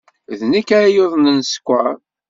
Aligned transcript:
D 0.39 0.41
nekk 0.53 0.69
ay 0.77 0.85
yuḍnen 0.95 1.37
sskeṛ. 1.43 1.93